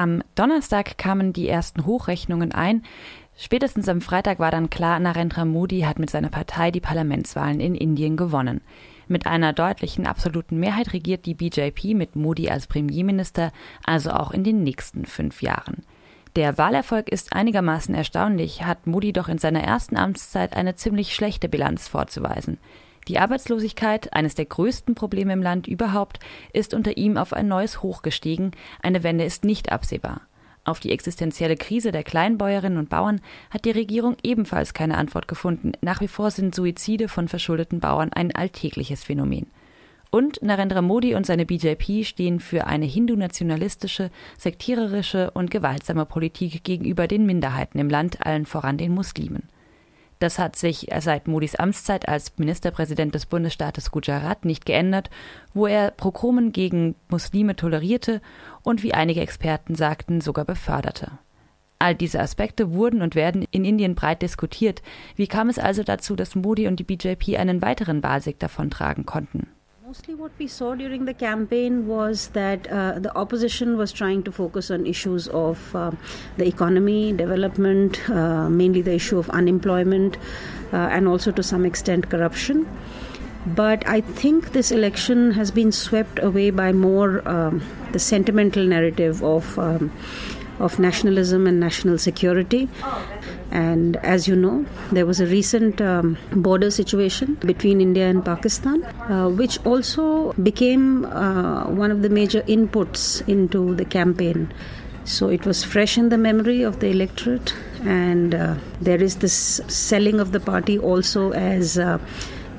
[0.00, 2.84] Am Donnerstag kamen die ersten Hochrechnungen ein.
[3.36, 7.74] Spätestens am Freitag war dann klar, Narendra Modi hat mit seiner Partei die Parlamentswahlen in
[7.74, 8.62] Indien gewonnen.
[9.08, 13.52] Mit einer deutlichen absoluten Mehrheit regiert die BJP mit Modi als Premierminister
[13.84, 15.84] also auch in den nächsten fünf Jahren.
[16.34, 21.50] Der Wahlerfolg ist einigermaßen erstaunlich, hat Modi doch in seiner ersten Amtszeit eine ziemlich schlechte
[21.50, 22.56] Bilanz vorzuweisen.
[23.08, 26.20] Die Arbeitslosigkeit, eines der größten Probleme im Land überhaupt,
[26.52, 30.22] ist unter ihm auf ein neues Hoch gestiegen, eine Wende ist nicht absehbar.
[30.64, 35.72] Auf die existenzielle Krise der Kleinbäuerinnen und Bauern hat die Regierung ebenfalls keine Antwort gefunden.
[35.80, 39.46] Nach wie vor sind Suizide von verschuldeten Bauern ein alltägliches Phänomen.
[40.10, 47.06] Und Narendra Modi und seine BJP stehen für eine hindu-nationalistische, sektiererische und gewaltsame Politik gegenüber
[47.06, 49.44] den Minderheiten im Land, allen voran den Muslimen.
[50.20, 55.08] Das hat sich seit Modis Amtszeit als Ministerpräsident des Bundesstaates Gujarat nicht geändert,
[55.54, 58.20] wo er Progromen gegen Muslime tolerierte
[58.62, 61.10] und wie einige Experten sagten, sogar beförderte.
[61.78, 64.82] All diese Aspekte wurden und werden in Indien breit diskutiert.
[65.16, 69.48] Wie kam es also dazu, dass Modi und die BJP einen weiteren Wahlsieg davontragen konnten?
[69.90, 74.30] Mostly, what we saw during the campaign was that uh, the opposition was trying to
[74.30, 75.90] focus on issues of uh,
[76.36, 80.16] the economy, development, uh, mainly the issue of unemployment,
[80.72, 82.68] uh, and also to some extent corruption.
[83.44, 89.24] But I think this election has been swept away by more um, the sentimental narrative
[89.24, 89.58] of.
[89.58, 89.90] Um,
[90.60, 92.68] of nationalism and national security.
[93.50, 98.84] And as you know, there was a recent um, border situation between India and Pakistan,
[98.84, 104.52] uh, which also became uh, one of the major inputs into the campaign.
[105.04, 109.60] So it was fresh in the memory of the electorate, and uh, there is this
[109.66, 111.98] selling of the party also as uh,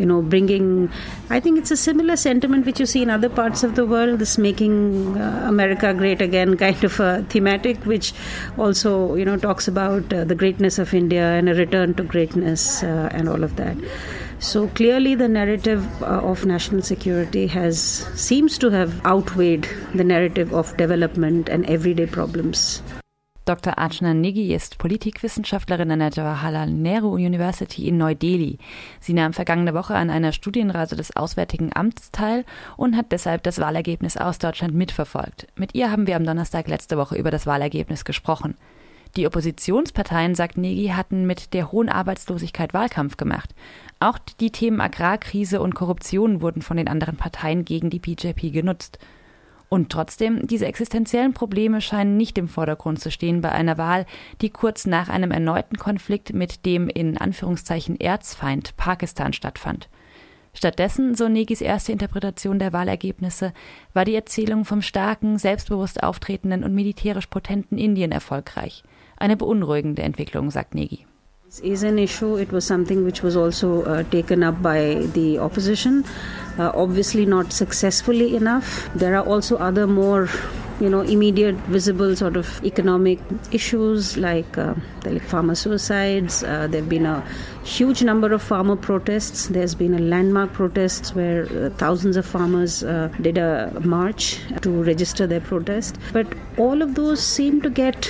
[0.00, 0.90] you know, bringing.
[1.28, 4.18] I think it's a similar sentiment which you see in other parts of the world.
[4.18, 8.12] This making uh, America great again kind of a thematic, which
[8.58, 12.82] also you know talks about uh, the greatness of India and a return to greatness
[12.82, 13.76] uh, and all of that.
[14.38, 17.80] So clearly, the narrative uh, of national security has
[18.28, 22.82] seems to have outweighed the narrative of development and everyday problems.
[23.50, 23.78] Dr.
[23.78, 28.58] Archana Negi ist Politikwissenschaftlerin an der Jawaharlal Nehru University in Neu-Delhi.
[29.00, 32.44] Sie nahm vergangene Woche an einer Studienreise des Auswärtigen Amts teil
[32.76, 35.48] und hat deshalb das Wahlergebnis aus Deutschland mitverfolgt.
[35.56, 38.54] Mit ihr haben wir am Donnerstag letzte Woche über das Wahlergebnis gesprochen.
[39.16, 43.50] Die Oppositionsparteien, sagt Negi, hatten mit der hohen Arbeitslosigkeit Wahlkampf gemacht.
[43.98, 49.00] Auch die Themen Agrarkrise und Korruption wurden von den anderen Parteien gegen die BJP genutzt.
[49.72, 54.04] Und trotzdem, diese existenziellen Probleme scheinen nicht im Vordergrund zu stehen bei einer Wahl,
[54.40, 59.88] die kurz nach einem erneuten Konflikt mit dem in Anführungszeichen Erzfeind Pakistan stattfand.
[60.54, 63.52] Stattdessen, so Negis erste Interpretation der Wahlergebnisse,
[63.94, 68.82] war die Erzählung vom starken, selbstbewusst auftretenden und militärisch potenten Indien erfolgreich.
[69.18, 71.06] Eine beunruhigende Entwicklung, sagt Negi.
[71.58, 72.36] Is an issue.
[72.36, 76.04] It was something which was also uh, taken up by the opposition.
[76.56, 78.88] Uh, obviously, not successfully enough.
[78.94, 80.28] There are also other more,
[80.78, 83.18] you know, immediate, visible sort of economic
[83.50, 84.74] issues like, uh,
[85.26, 86.44] farmer suicides.
[86.44, 87.26] Uh, there have been a
[87.64, 89.48] huge number of farmer protests.
[89.48, 94.70] There's been a landmark protests where uh, thousands of farmers uh, did a march to
[94.84, 95.96] register their protest.
[96.12, 96.28] But
[96.58, 98.08] all of those seem to get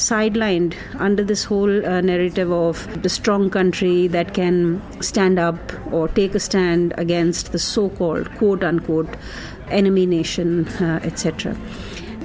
[0.00, 5.58] sidelined under this whole uh, narrative of the strong country that can stand up
[5.92, 9.16] or take a stand against the so called quote unquote
[9.70, 11.56] enemy nation, uh, etc.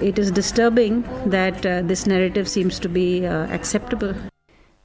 [0.02, 4.16] It is disturbing that uh, this narrative seems to be uh, acceptable.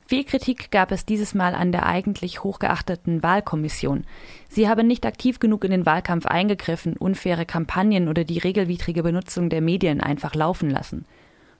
[0.07, 4.05] Viel Kritik gab es dieses Mal an der eigentlich hochgeachteten Wahlkommission.
[4.49, 9.51] Sie habe nicht aktiv genug in den Wahlkampf eingegriffen, unfaire Kampagnen oder die regelwidrige Benutzung
[9.51, 11.05] der Medien einfach laufen lassen.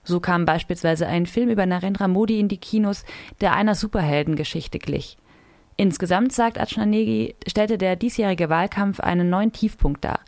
[0.03, 3.05] So kam beispielsweise ein Film über Narendra Modi in die Kinos,
[3.39, 5.17] der einer Superheldengeschichte glich.
[5.77, 10.19] Insgesamt, sagt Achanegi, stellte der diesjährige Wahlkampf einen neuen Tiefpunkt dar.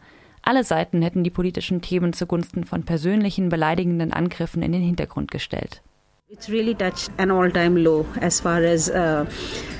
[0.41, 5.81] Alle Seiten hätten die politischen Themen zugunsten von persönlichen beleidigenden Angriffen in den Hintergrund gestellt.
[6.29, 9.25] It's really touched an all-time low as far as uh,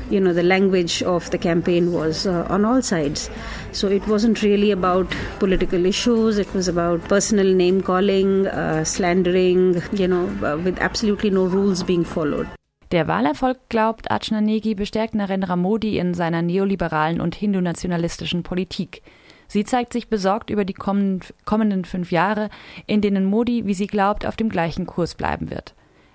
[0.10, 3.30] you know the language of the campaign was uh, on all sides.
[3.72, 5.08] So it wasn't really about
[5.40, 6.38] political issues.
[6.38, 11.84] It was about personal name calling, uh, slandering, you know, uh, with absolutely no rules
[11.84, 12.48] being followed.
[12.92, 19.02] Der Wahlerfolg, glaubt Achnanegi, bestärkt Narendra Modi in seiner neoliberalen und hindu-nationalistischen Politik.
[19.48, 22.50] Sie zeigt sich besorgt über die kommenden fünf Jahre,
[22.86, 25.74] in denen Modi, wie sie glaubt, auf dem gleichen Kurs bleiben wird.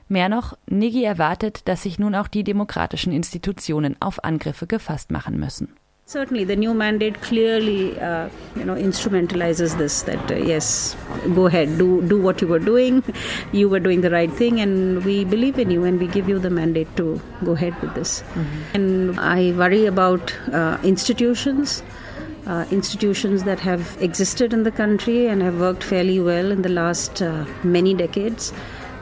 [0.09, 5.39] Mehr noch, Nigi erwartet, dass sich nun auch die demokratischen Institutionen auf Angriffe gefasst machen
[5.39, 5.69] müssen.
[6.09, 10.05] Certainly, the new mandate clearly, uh, you know, instrumentalizes this.
[10.05, 10.97] That uh, yes,
[11.35, 13.03] go ahead, do do what you were doing.
[13.53, 16.39] You were doing the right thing, and we believe in you, and we give you
[16.39, 18.23] the mandate to go ahead with this.
[18.23, 18.75] Mm-hmm.
[18.75, 21.83] And I worry about uh, institutions.
[22.47, 26.71] Uh, institutions that have existed in the country and have worked fairly well in the
[26.71, 28.55] last uh, many decades,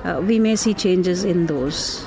[0.06, 2.06] Uh, we may see changes in those.